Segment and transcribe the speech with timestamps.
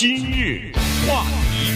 [0.00, 0.70] 今日
[1.08, 1.72] 话题，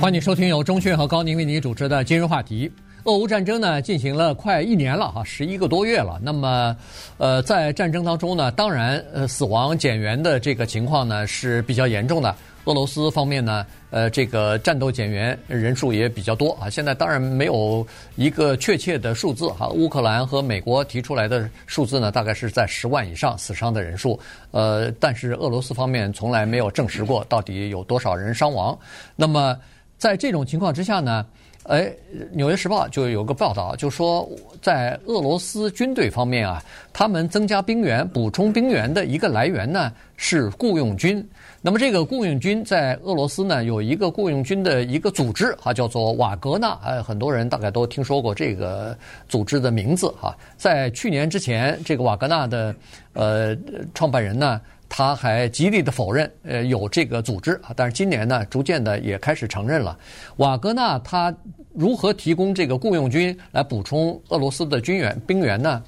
[0.00, 2.66] 欢迎收听由钟讯和高宁为您主持的《今日话题》。
[3.04, 6.18] 俄乌战争呢进行了快一年了哈，十一个多月了。
[6.22, 6.76] 那么，
[7.16, 12.34] 呃，在战争当中呢，当然呃死亡减员的这个情况呢是比较严重的。
[12.64, 16.68] 俄罗斯方面呢，呃，这个战斗减员人数也比较多啊。
[16.68, 19.68] 现在当然没有一个确切的数字哈。
[19.70, 24.20] 乌克兰和美国提出来的数字呢，大概是在十万以上死伤的人数。
[24.50, 28.78] 呃，但是俄罗斯方面从来没有证实过到底有多少人伤亡。
[29.16, 29.56] 那么
[29.96, 31.24] 在这种情况之下呢，
[31.68, 31.82] 哎，
[32.32, 34.26] 《纽约时报》就有个报道，就说
[34.62, 36.64] 在俄罗斯军队方面啊，
[36.94, 41.22] 他们增加兵员、补充兵员的一个来源呢是雇佣军。
[41.60, 46.70] 那么这个雇佣军在俄罗斯呢有一个雇佣军的一个组织啊，叫做瓦格纳。
[46.82, 48.96] 哎，很多人大概都听说过这个
[49.28, 50.34] 组织的名字哈。
[50.56, 52.74] 在去年之前，这个瓦格纳的
[53.12, 53.54] 呃
[53.92, 54.58] 创办人呢。
[54.88, 59.98] 他还极力的否认，呃，有这个组织啊，但是今年呢，逐渐的也开始承认了。
[60.36, 61.34] 瓦格纳他
[61.74, 65.82] 如何提供这个雇佣军来补充俄罗斯的军员兵员呢？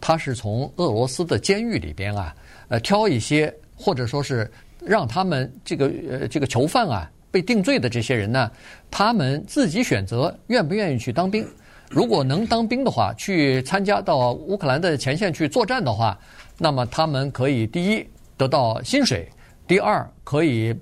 [0.00, 2.34] 他是从俄罗斯的监狱里边啊，
[2.68, 4.48] 呃，挑一些或者说是
[4.80, 8.50] 让他们这个呃这个囚犯啊被定罪的这些人呢，
[8.90, 11.44] 他们自己选择愿不愿意去当兵。
[11.90, 16.18] 如果能当兵的话，去参加到乌克兰的前线去作战的话，
[16.58, 18.06] 那么他们可以第一。
[18.36, 19.28] 得到薪水，
[19.66, 20.74] 第二可以，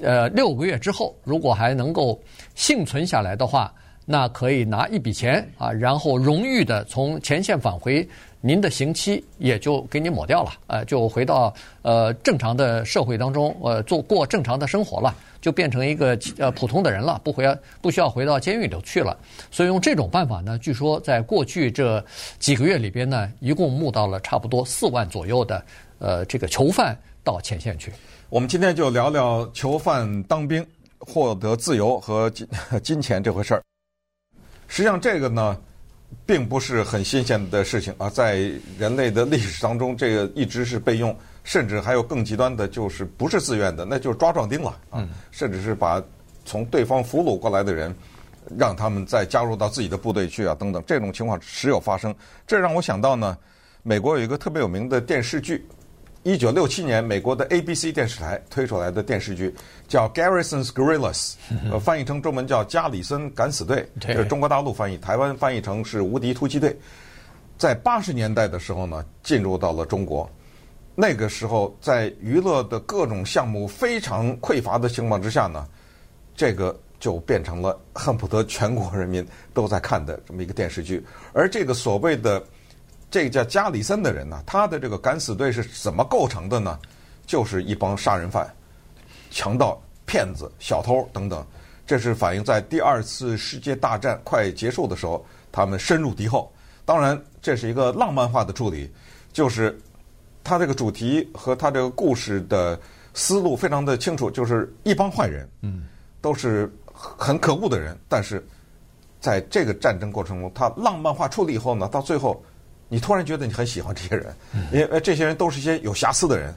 [0.00, 2.20] 呃，六个月之后，如果还能够
[2.54, 3.72] 幸存下来的话，
[4.04, 8.06] 那可以拿一笔钱啊，然后荣誉的从前线返回，
[8.40, 17.46] 您的刑期也就给你抹掉了，呃，就回到呃正常的社会当中，呃，做过正常的生活了，就变成一个呃普通的人了，不回
[17.80, 19.16] 不需要回到监狱里去了。
[19.52, 22.04] 所以用这种办法呢，据说在过去这
[22.40, 25.64] 几个月里边呢，一共募到了差不多四万左右的。
[26.02, 27.92] 呃，这个囚犯到前线去。
[28.28, 30.66] 我们今天就聊聊囚犯当兵
[30.98, 32.48] 获得自由和金
[32.82, 33.62] 金钱这回事儿。
[34.66, 35.56] 实际上，这个呢，
[36.26, 46.02] 并不是很新鲜的事情啊，在人类的历史当中，这个一直是被用，甚至还有更极端的，就是不是自愿的，那就是抓壮丁了啊，嗯、甚至是把
[46.44, 47.94] 从对方俘虏过来的人，
[48.58, 52.12] 让他们再加入到自己的部队去啊，等等，这种情况时有发生。
[52.44, 53.38] 这让我想到呢，
[53.84, 55.64] 美国有一个特别有名的电视剧。
[56.24, 59.52] 一九六七年，美国的 ABC 电视台推出来的电视剧
[59.88, 61.32] 叫《Garrison's Guerrillas》，
[61.72, 66.70] 呃，翻译成中文叫《加里森敢死队》，这是中国大陆翻译，台湾翻译成是《无敌突击队》。
[67.58, 70.30] 在八十年代的时候呢，进入到了中国。
[70.94, 75.66] 那个时候，在娱乐的各种项目非常匮乏的情况之下呢，
[76.36, 81.04] 这个就变成了恨不得全国人民都在看的这么一个电视剧。
[81.32, 82.40] 而这个所谓的。
[83.12, 86.78] 这个叫加里森的人呢，他的这个敢死队是怎么构成的呢？
[87.26, 88.50] 就是一帮杀人犯、
[89.30, 91.46] 强盗、骗子、小偷等等。
[91.86, 96.50] 这是反映在第二次世界大战快结束的时候，他们深入敌后。
[96.86, 98.90] 当然，这是一个浪漫化的处理，
[99.30, 99.78] 就是
[100.42, 102.80] 他这个主题和他这个故事的
[103.12, 105.84] 思路非常的清楚，就是一帮坏人，嗯，
[106.22, 107.94] 都是很可恶的人。
[108.08, 108.42] 但是
[109.20, 112.42] 在这个战争过程中，他浪漫化处理以后呢，到最后。
[112.92, 114.36] 你突然觉得你很喜欢这些人，
[114.70, 116.54] 因为这些人都是一些有瑕疵的人。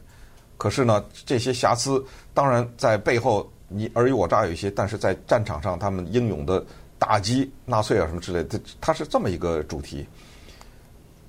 [0.57, 2.03] 可是呢，这些瑕疵
[2.33, 6.61] 当然在背后你尔虞我诈有一些，但是在战场上他们英勇的
[6.99, 10.05] 打击纳粹啊什么之类的，它是这么一个主题。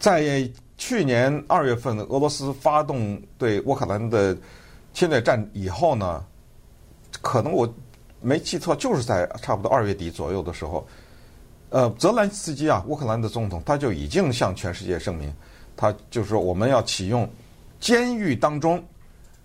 [0.00, 4.36] 在去年二月份，俄罗斯发动对乌克兰的
[4.92, 6.24] 侵略战以后呢，
[7.22, 7.72] 可能我
[8.20, 10.84] 没记错，就是在差不多二月底左右的时候。
[11.70, 15.32] 呃，泽连斯基啊，乌克兰的总统，他就已经向全世界声明，
[15.76, 17.28] 他就是说我们要启用
[17.80, 18.82] 监狱当中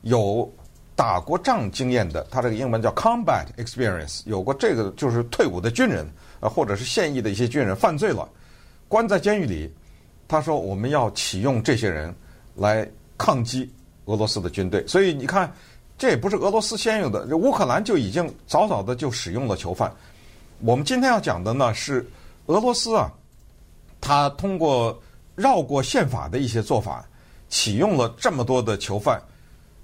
[0.01, 0.49] 有
[0.95, 6.05] 打过仗经验的，他这个英文叫 combat experience，有过这个就是退伍的军人
[6.39, 8.29] 啊，或者是现役的一些军人犯罪了，
[8.87, 9.73] 关在监狱里，
[10.27, 12.13] 他说我们要启用这些人
[12.55, 12.87] 来
[13.17, 13.67] 抗击
[14.05, 14.85] 俄罗斯的军队。
[14.85, 15.51] 所以你看，
[15.97, 19.91] 这也不是俄罗斯先有的，乌克兰就已经早早的就使用了囚犯。
[20.59, 22.05] 我们今天要讲的呢是
[22.47, 23.11] 俄罗斯啊，
[23.99, 25.01] 他通过
[25.35, 27.05] 绕过宪法的一些做法，
[27.49, 29.21] 启用了这么多的囚犯，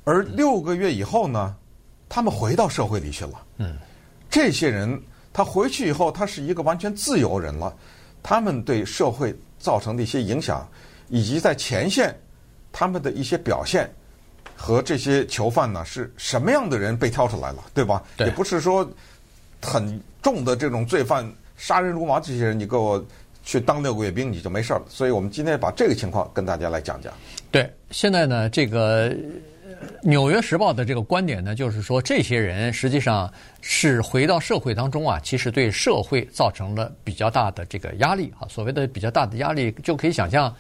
[0.03, 1.55] 而六个月以后呢，
[2.09, 3.43] 他们回到社会里去了。
[3.57, 3.77] 嗯，
[4.29, 5.01] 这些人
[5.31, 7.73] 他回去以后，他是一个完全自由人了。
[8.23, 10.67] 他们对社会造成的一些影响，
[11.09, 12.19] 以及在前线
[12.71, 13.89] 他们的一些表现，
[14.55, 18.03] 和这些囚犯呢是什么样的人被挑出来了，对吧？
[18.17, 18.89] 对，也不是说。
[19.59, 21.27] 很重的这种罪犯，
[21.57, 23.03] 杀人如麻这些人，你给我
[23.43, 24.81] 去当六个月兵，你就没事了。
[24.87, 27.11] 所以我们今天把这个情况跟大家来讲讲。
[27.51, 29.09] 对，现在呢，这个
[30.01, 33.31] 《纽约时报》的这个观点呢，就是说这些人实际上
[33.61, 38.47] 是回到社会当中啊，其实对社会造成了比较大的这个压力啊。
[38.49, 40.53] 所谓的比较大的压力，就可以想象，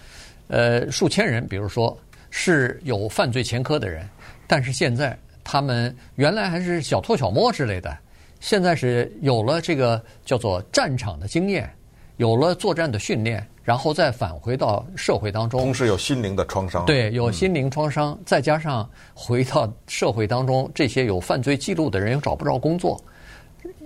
[0.47, 1.95] 呃，数千人，比如说
[2.29, 4.07] 是有犯罪前科的人，
[4.47, 7.97] 但是现在他们原来还是小偷小摸之类的，
[8.39, 11.69] 现在是有了这个叫做战场的经验，
[12.17, 13.45] 有了作战的训练。
[13.63, 16.85] 然后再返回到社会当中，同时有心灵的创伤。
[16.85, 22.97] 对，有心灵创伤，嗯、再加上回到社会当中，这些有犯罪记录的人又找不着工作，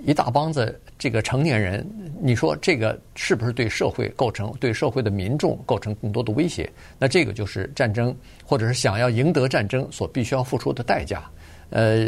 [0.06, 1.84] 一大帮子这个成年人，
[2.22, 6.72] 你说这个是不是对社会构成、对社会的民众构成更多的威胁？
[7.00, 8.16] 那这个就是战争，
[8.46, 11.28] 或者是想要赢得战争所必须要付出的代价。
[11.72, 12.08] 呃，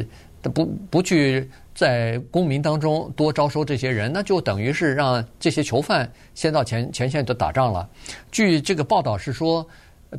[0.50, 1.50] 不不去。
[1.76, 7.90] 在公民当中多招收这些人，那就等于是让这些囚犯先到前前线就打仗了。
[8.32, 9.68] 据这个报道是说，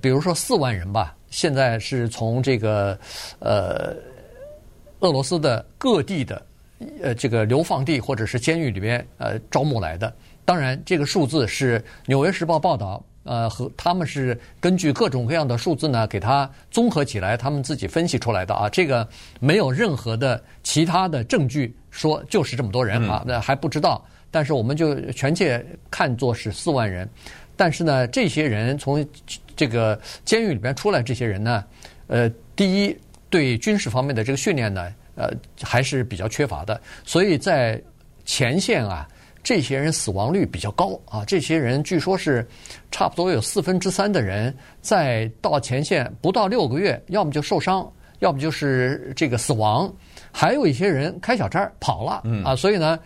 [0.03, 2.99] 比如说四万人吧，现在是从这个
[3.39, 3.95] 呃
[4.99, 6.47] 俄罗斯的各地的
[7.01, 10.13] 呃这个流放地或者是监狱里边呃招募来的。
[10.45, 13.01] 当然，这个数字是《纽约时报》报道。
[13.25, 18.69] 呃，和他们是根据各种各样的数字呢，给它综合起来，他们自己分析出来的啊。
[18.69, 19.09] 这个
[19.41, 24.05] 没有任何的其他的证据说就是这么多人啊，那还不知道。
[24.31, 27.09] 但是我们就全切看作是四万人。
[27.57, 29.07] 但是呢，这些人从
[29.57, 31.65] 这个监狱里边出来，这些人呢，
[32.09, 32.97] 呃，第一
[33.31, 35.31] 对军事方面的这个训练呢，呃，
[35.63, 36.79] 还是比较缺乏的。
[37.05, 37.81] 所以在
[38.27, 39.09] 前线啊。
[39.45, 41.23] 这些人死亡率比较高啊！
[41.27, 42.45] 这些人据说是
[42.91, 47.87] 差不多有四分之三的人在到前线不到六个月，要么就受伤，
[48.21, 49.93] 要么就是这个死亡，
[50.33, 52.57] 还有一些人开小差跑了啊！
[52.57, 52.99] 所以呢，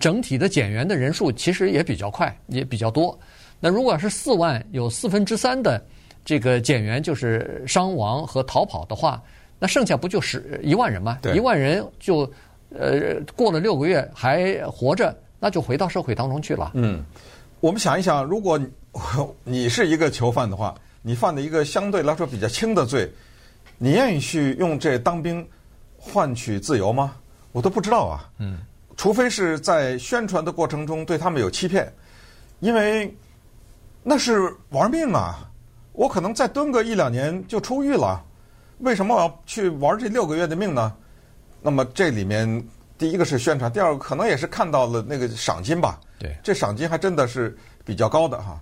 [0.00, 3.16] 整体的减员的人数其实也比较快，也比较多。
[3.60, 5.84] 那如果是四万有四分之三的
[6.24, 9.22] 这个减员就是伤亡和逃跑的话，
[9.58, 11.18] 那剩下不就是一万人吗？
[11.34, 12.20] 一万人就
[12.70, 15.14] 呃过了六个月还活着。
[15.42, 16.70] 那就回到社会当中去了。
[16.74, 17.04] 嗯，
[17.58, 18.60] 我们想一想，如果
[19.42, 20.72] 你是一个囚犯的话，
[21.02, 23.10] 你犯的一个相对来说比较轻的罪，
[23.76, 25.44] 你愿意去用这当兵
[25.98, 27.16] 换取自由吗？
[27.50, 28.30] 我都不知道啊。
[28.38, 28.58] 嗯，
[28.96, 31.92] 除非是在宣传的过程中对他们有欺骗，
[32.60, 33.12] 因为
[34.04, 35.50] 那是玩命啊！
[35.92, 38.24] 我可能再蹲个一两年就出狱了，
[38.78, 40.94] 为什么我要去玩这六个月的命呢？
[41.60, 42.64] 那么这里面。
[43.02, 45.98] 第一个是宣传，第二个可能也是看到了那个赏金吧。
[46.20, 48.60] 对，这赏金还真的是比较高的哈。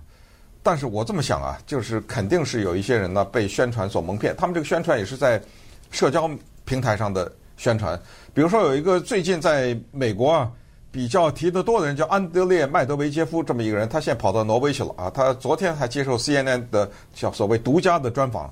[0.63, 4.35] 但是我这么想啊，就是肯定是有一些人呢被宣传所蒙骗。
[4.35, 5.39] 他们这个宣传也是在
[5.91, 6.27] 社交
[6.65, 7.95] 平台上的宣传。
[8.33, 10.51] 比如说有一个最近在美国啊
[10.89, 15.07] 比较提得多的人叫安德烈麦德维杰夫这么一个人，他现在跑到挪威去了啊。
[15.11, 18.51] 他昨天还接受 CNN 的叫所谓独家的专访。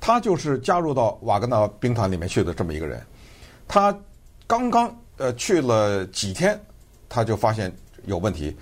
[0.00, 2.98] 他就是加入到瓦格纳兵团里面去的这么一个人。
[3.68, 3.94] 他
[4.46, 4.90] 刚刚。
[5.18, 6.58] 呃，去了几天，
[7.08, 7.72] 他就发现
[8.06, 8.56] 有问题。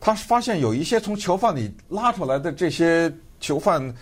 [0.00, 3.10] 他发现有一些从囚犯里拉出来的这些
[3.40, 3.94] 囚犯，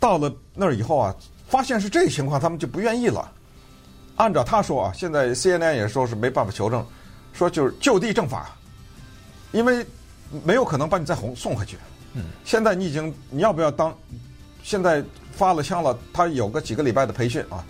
[0.00, 1.14] 到了那儿以后啊，
[1.46, 3.30] 发现是这个情况，他们就不愿意了。
[4.16, 6.82] 按照他说啊，现在 CNN 也说是没办法求证，
[7.34, 8.56] 说就是就地正法，
[9.52, 9.84] 因为
[10.42, 11.76] 没有可能把你再送送回去。
[12.14, 13.94] 嗯，现在你已经你要不要当？
[14.62, 17.62] 现在发了枪了，他有个几个礼拜的培训啊。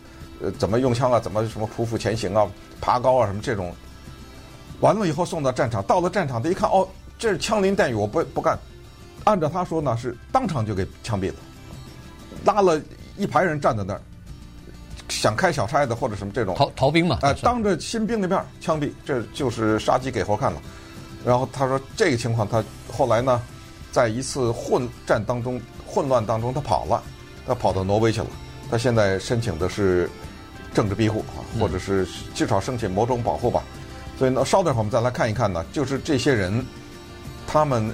[0.42, 1.18] 呃，怎么用枪啊？
[1.18, 2.46] 怎么什么匍匐前行啊？
[2.80, 3.26] 爬高啊？
[3.26, 3.74] 什么这种？
[4.80, 6.86] 完了以后送到战场，到了战场，他一看，哦，
[7.18, 8.58] 这是枪林弹雨，我不不干。
[9.24, 11.34] 按照他说呢，是当场就给枪毙了，
[12.44, 12.78] 拉了
[13.16, 14.00] 一排人站在那儿，
[15.08, 17.20] 想开小差的或者什么这种逃逃兵嘛？
[17.22, 20.60] 哎、呃，当着新兵的面枪毙，这就是杀鸡给猴看了。
[21.24, 22.62] 然后他说这个情况，他
[22.92, 23.40] 后来呢，
[23.90, 27.02] 在一次混战当中混乱当中，他跑了，
[27.46, 28.26] 他跑到挪威去了。
[28.70, 30.10] 他现在申请的是。
[30.76, 33.62] 政治庇护啊，或者是至少申请某种保护吧。
[34.18, 36.62] 所以呢，稍等会儿我们再来看一看呢，就是这些人，
[37.46, 37.90] 他们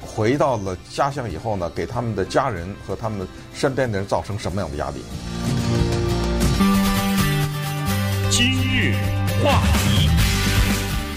[0.00, 4.96] 回到了家乡以后呢，给他们的家人和他们身边的人造成什么样的压力？
[8.28, 8.96] 今日
[9.44, 10.08] 话题，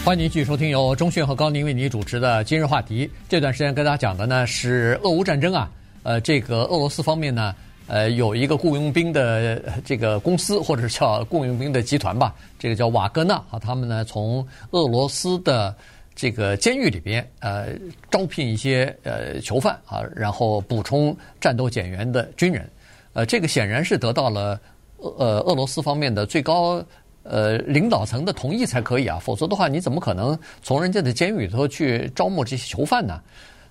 [0.06, 3.08] 欢迎您继续收听由钟迅和高宁为您主持的《今日话题》。
[3.28, 5.68] 这段时间跟大家讲的呢是俄乌战争啊，
[6.04, 7.56] 呃，这个俄罗斯方面呢。
[7.89, 15.75] 呃，有一个雇佣兵的这个公司，或者叫雇佣兵的集团吧，这个叫瓦格纳啊，他们呢从俄罗斯的
[16.13, 17.69] 这个监狱里边呃
[18.12, 22.69] 招聘一些呃囚犯啊，然后补充战斗减员的军人，
[23.13, 24.60] 呃，这个显然是得到了
[24.98, 26.79] 呃俄罗斯方面的最高
[27.24, 33.19] 呃领导层的同意才可以啊，否则的话你怎么可能从人家的监狱里头去招募这些囚犯呢？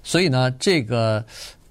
[0.02, 1.24] 所以呢，这个。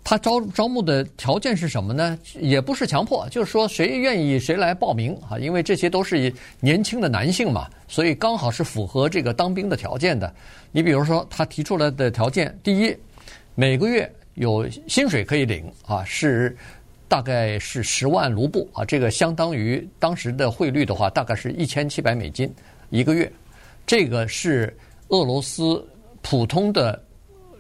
[0.09, 2.17] 他招招募的条件是什么呢？
[2.39, 10.33] 也不是强迫，就是说谁愿意谁来报名啊，因为这些都是年轻的男性嘛，所以刚好是符合这个当兵的条件的。
[10.71, 12.95] 你比如说，他提出来的条件，第一，
[13.53, 16.55] 每个月有薪水可以领啊，是
[17.09, 22.49] 大概是十万卢布啊，这个相当于当时的汇率的话，大概是一千七百美金
[22.91, 23.29] 一个月，
[23.85, 24.73] 这个是
[25.09, 25.85] 俄罗斯
[26.21, 27.03] 普通的。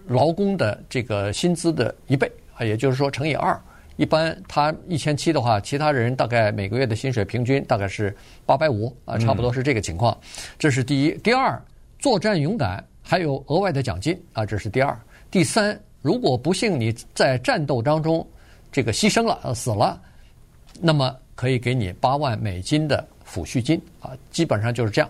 [0.07, 3.59] 劳工的这个薪资的一倍啊，也就是说乘以二。
[3.97, 10.15] 一般他一千七的话，其他人大概每个月的薪水平均大概是八百五啊，差不多是这个情况。
[10.59, 11.11] 这是第一。
[11.23, 11.59] 第二，
[11.97, 14.95] 作战勇敢还有额外的奖金啊，这是第二。
[15.31, 18.25] 第三，如果不幸你在战斗当中
[18.71, 19.99] 这个牺牲了、死了，
[20.79, 25.09] 那么可以给你八万美金的抚恤金啊，基本上就是这样。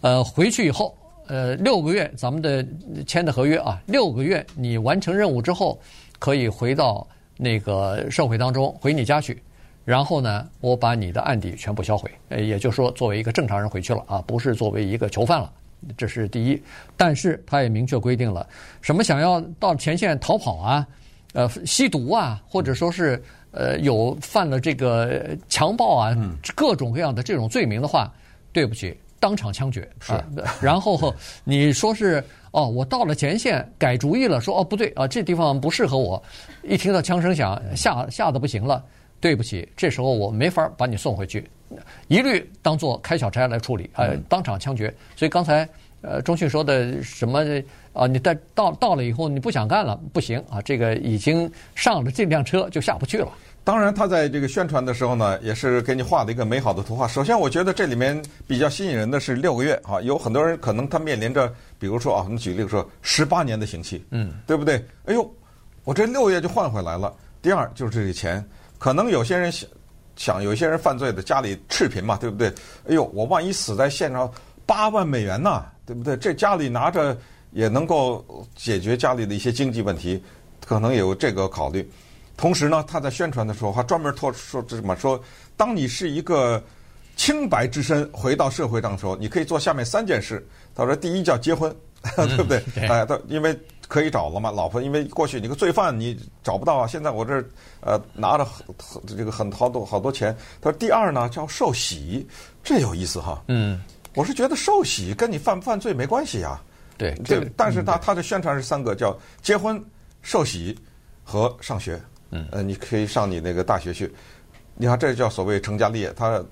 [0.00, 0.96] 呃，回去以后。
[1.32, 2.62] 呃，六个月，咱们的
[3.06, 5.80] 签的合约啊，六个月你完成任务之后，
[6.18, 7.08] 可以回到
[7.38, 9.42] 那个社会当中，回你家去。
[9.82, 15.50] 然后呢，我把你的案底全部销毁，呃，也就是说，作为一个正常人回去了啊，不是作为一个囚犯了。
[15.96, 16.62] 这是第一。
[16.98, 18.46] 但是他也明确规定了，
[18.82, 20.86] 什么想要到前线逃跑啊，
[21.32, 23.22] 呃，吸毒啊，或者说是
[23.52, 26.14] 呃有犯了这个强暴啊，
[26.54, 28.12] 各种各样的这种罪名的话，
[28.52, 28.94] 对不起。
[29.22, 30.26] 当场枪决是、啊，
[30.60, 31.14] 然后
[31.44, 36.20] 你说是哦，我到了前线改主意了，说哦不对啊，这地方不适合我。
[36.64, 38.84] 一听到枪声响，吓吓得不行了。
[39.20, 41.48] 对不起，这时候我没法把你送回去，
[42.08, 44.92] 一律当做开小差来处理，呃，当场枪决。
[45.14, 45.68] 所以刚才
[46.00, 47.44] 呃中迅说的什么
[47.92, 53.30] 啊，你在到到了以后你不想干了，不行啊，这个已经上了这辆车就下不去了。
[53.64, 57.06] 当然，他在这个宣传的时候呢，也是给你画了一个美好的图画。
[57.06, 64.84] 首先，我觉得这里面比较吸引人的是六个月啊，有很多人可能他面临着，比如说啊，我们举例说十八年的刑期，嗯，对不对？
[65.04, 65.32] 哎呦，
[65.84, 67.14] 我这六个月就换回来了。
[67.40, 68.44] 第二就是这个钱，
[68.80, 69.68] 可能有些人想，
[70.16, 72.48] 想有些人犯罪的家里赤贫嘛，对不对？
[72.88, 74.28] 哎呦，我万一死在现场，
[74.66, 76.16] 八万美元呐，对不对？
[76.16, 77.16] 这家里拿着
[77.52, 80.20] 也能够解决家里的一些经济问题，
[80.66, 81.88] 可能有这个考虑。
[82.36, 85.22] 同时呢，他在宣传的时候还专门托说这么说：
[85.56, 86.62] 当你是一个
[87.14, 90.44] 清白之身回到社会上的时候，你可以做下面三件事。
[90.74, 91.74] 他说：第一叫结婚，
[92.16, 92.62] 嗯、 对不对？
[92.88, 97.34] 哎，他因为可以找了嘛，老婆，因为过去你个罪犯你找不到啊，现在我这
[97.80, 98.62] 呃拿着很
[99.06, 100.34] 这个很好多好多钱。
[100.60, 102.26] 他说：第二呢叫受洗，
[102.64, 103.42] 这有意思哈。
[103.48, 103.80] 嗯，
[104.14, 106.60] 我是觉得受洗跟你犯不犯罪没关系呀。
[106.96, 109.82] 对，这但是他他的宣传是三个，叫结婚、
[110.22, 110.78] 受洗
[111.22, 112.00] 和上学。
[112.32, 114.10] 嗯，呃，你可以上你那个大学去，
[114.74, 116.42] 你看这叫所谓成家立业，他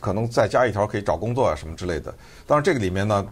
[0.00, 2.12] 可能再加一条可以找工作啊什么之类的。
[2.44, 3.24] 当然这个里面呢，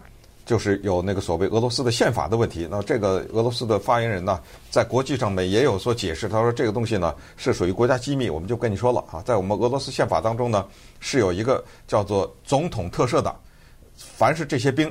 [0.45, 2.65] 就是有那个所谓俄罗斯的宪法的问题。
[2.71, 10.65] 那这个俄罗斯的发言人呢，在国际上面也有所解释，他说这个东西呢是属于国家机密，我们就跟你说了啊，在我们俄罗斯宪法当中呢
[11.01, 13.35] 是有一个叫做总统特赦的，
[13.97, 14.89] 凡是这些兵。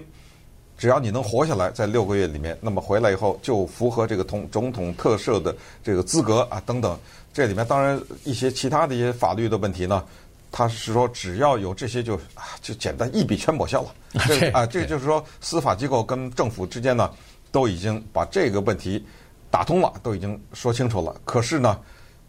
[0.80, 6.98] 只要你能活下来，在六个月里面，那么回来以后就符合这个统总统特赦的这个资格啊等等。
[7.34, 10.02] 这里面当然一些其他的一些法律的问题呢，
[10.50, 13.94] 他是说只要有这些就啊就简单一笔全抹消了。
[14.26, 17.10] 这啊，这就是说司法机构跟政府之间呢
[17.52, 19.04] 都已经把这个问题
[19.50, 21.14] 打通了，都已经说清楚了。
[21.26, 21.78] 可是呢，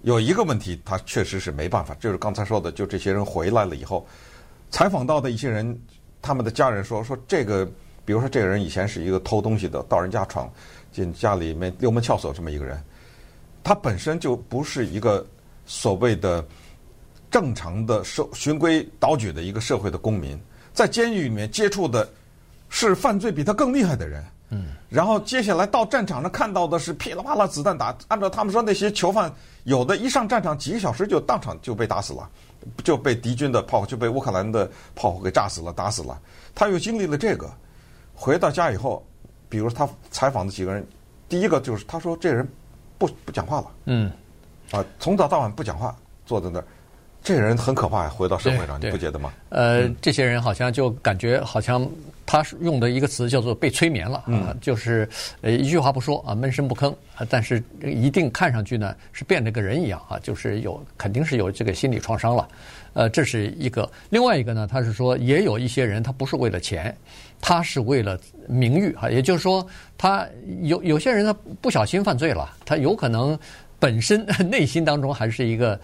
[0.02, 4.06] 有一个问题他确实是没办法，就是刚才说的，就这些人回来了以后，
[4.72, 5.82] 采访到的一些人，
[6.22, 7.66] 他们的家人说说这个。
[8.04, 10.52] 比如说，这个人以前是一个偷东西的，到人家闯
[10.92, 12.82] 进家里面溜门撬锁这么一个人，
[13.64, 15.26] 他本身就不是一个
[15.66, 16.44] 所谓的
[17.30, 20.40] 正常的社循规蹈矩的一个社会的公民，
[20.74, 22.10] 在监狱里面接触的
[22.70, 29.32] 是犯罪比他更厉害的人，嗯，然后接下来到战场上看到的是噼里啪啦子弹打，按照他们说那些囚犯，
[29.64, 32.30] 有的一上战场几个小时就当场就被打死了，
[32.84, 36.20] 就被敌军的炮就被乌克兰的炮火给炸死了、打死了，
[36.56, 37.50] 他又经历了这个。
[38.22, 39.04] 回到家以后，
[39.50, 40.86] 比如他采访的几个人，
[41.28, 42.48] 第一个就是他说这人
[43.00, 44.12] 不不讲话了，嗯，
[44.70, 46.66] 啊，从早到晚不讲话，坐在那儿，
[47.24, 48.10] 这人很可怕呀。
[48.10, 49.34] 回到社会上，你不觉得吗？
[49.50, 51.82] 呃，这些人好像就感觉好像
[52.32, 55.06] 他是用的一个词叫做被催眠了，啊，就是
[55.42, 56.96] 呃一句话不说啊，闷声不吭，
[57.28, 62.48] 但是一定看上去呢是变了个人一样啊，就是有肯定是有这个心理创伤了，
[62.94, 63.92] 呃，这是一个。
[64.10, 66.96] 另外一个呢，他是说也有一些人他不是为了钱。
[67.44, 70.26] 他是为了名誉哈，也就是说，他
[70.62, 73.38] 有有些人他不小心犯罪了，他有可能
[73.80, 75.78] 本身 内心当中还是一个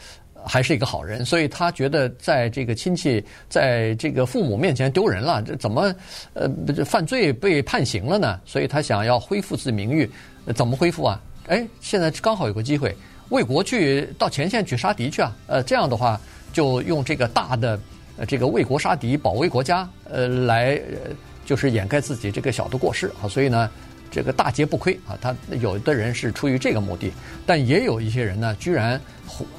[0.48, 5.94] 还是一个好人，所以他觉得在这个亲戚在这个父母面前丢人了，这怎么
[6.34, 6.50] 呃
[6.86, 8.39] 犯罪被判刑了呢？
[8.46, 10.10] 所以他想要恢复自己名誉，
[10.56, 11.22] 怎么恢复啊？
[11.48, 12.96] 哎，现在刚好有个机会，
[13.30, 15.36] 为国去到前线去杀敌去啊。
[15.48, 16.20] 呃，这样的话
[16.51, 17.80] 就用这个大的
[18.27, 21.12] 这个为国杀敌、保卫国家呃来、呃、
[21.46, 23.27] 就是掩盖自己这个小的过失啊。
[23.30, 23.70] 所以呢，
[24.12, 25.18] 这个大劫不亏啊。
[25.22, 27.12] 他有的人是出于这个目的，
[27.46, 29.00] 但也有一些人呢，居然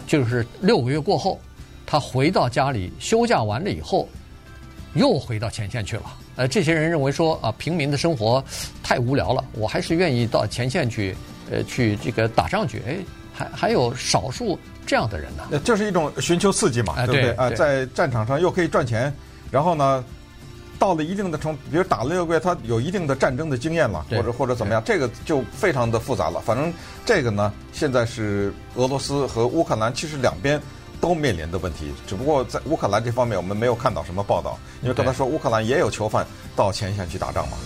[0.07, 1.41] 就是六个月过后，
[1.87, 4.09] 他回到家里休假完了以后，
[4.95, 6.05] 又回到前线去了。
[6.37, 8.43] 呃，这些人认为说啊，平民的生活
[8.83, 11.15] 太无聊了，我还是愿意到前线去，
[11.51, 12.81] 呃，去这个打仗去。
[12.87, 12.97] 哎，
[13.33, 15.45] 还还有少数这样的人呢。
[15.51, 17.51] 那这是一种寻求刺激嘛，对不对啊？
[17.51, 19.13] 在战场上又可以赚钱，
[19.51, 20.05] 然后呢，
[20.79, 26.41] 到了一定的程度，比如打了六个月，他有一定的战争的经验了，或者或者怎么样，这个就非常的复杂了。
[26.41, 26.73] 反正
[27.05, 30.61] 这个呢，现在是俄罗斯和乌克兰，其实两边。
[31.01, 37.57] 都面临的问题，只不过在乌克兰这方面，我们没有看到什么报道，因为刚才说乌克兰也有囚犯到前线去打仗嘛。